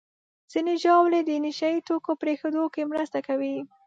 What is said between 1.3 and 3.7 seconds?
نشهیي توکو پرېښودو کې مرسته کوي.